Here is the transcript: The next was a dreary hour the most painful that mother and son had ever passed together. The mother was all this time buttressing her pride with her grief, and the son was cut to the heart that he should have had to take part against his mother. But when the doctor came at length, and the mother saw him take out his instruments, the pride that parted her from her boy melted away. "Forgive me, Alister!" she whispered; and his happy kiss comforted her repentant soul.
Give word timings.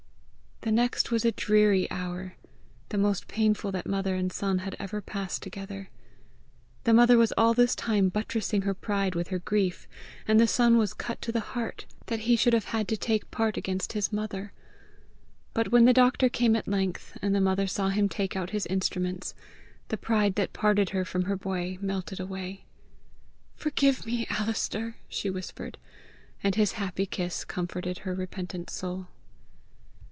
The 0.63 0.71
next 0.71 1.09
was 1.09 1.25
a 1.25 1.31
dreary 1.31 1.89
hour 1.89 2.35
the 2.89 2.97
most 2.99 3.27
painful 3.27 3.71
that 3.71 3.87
mother 3.89 4.13
and 4.13 4.31
son 4.31 4.59
had 4.59 4.75
ever 4.77 5.01
passed 5.01 5.41
together. 5.41 5.89
The 6.83 6.93
mother 6.93 7.17
was 7.17 7.31
all 7.35 7.55
this 7.55 7.75
time 7.75 8.09
buttressing 8.09 8.61
her 8.61 8.75
pride 8.75 9.15
with 9.15 9.29
her 9.29 9.39
grief, 9.39 9.87
and 10.27 10.39
the 10.39 10.45
son 10.45 10.77
was 10.77 10.93
cut 10.93 11.19
to 11.23 11.31
the 11.31 11.39
heart 11.57 11.87
that 12.05 12.19
he 12.19 12.35
should 12.35 12.53
have 12.53 12.65
had 12.65 12.87
to 12.89 12.95
take 12.95 13.31
part 13.31 13.57
against 13.57 13.93
his 13.93 14.13
mother. 14.13 14.53
But 15.55 15.71
when 15.71 15.85
the 15.85 15.93
doctor 15.93 16.29
came 16.29 16.55
at 16.55 16.67
length, 16.67 17.17
and 17.23 17.33
the 17.33 17.41
mother 17.41 17.65
saw 17.65 17.89
him 17.89 18.07
take 18.07 18.35
out 18.35 18.51
his 18.51 18.67
instruments, 18.67 19.33
the 19.87 19.97
pride 19.97 20.35
that 20.35 20.53
parted 20.53 20.91
her 20.91 21.03
from 21.03 21.23
her 21.23 21.35
boy 21.37 21.79
melted 21.81 22.19
away. 22.19 22.65
"Forgive 23.55 24.05
me, 24.05 24.27
Alister!" 24.29 24.97
she 25.09 25.27
whispered; 25.31 25.79
and 26.43 26.53
his 26.53 26.73
happy 26.73 27.07
kiss 27.07 27.45
comforted 27.45 27.97
her 27.99 28.13
repentant 28.13 28.69
soul. 28.69 29.07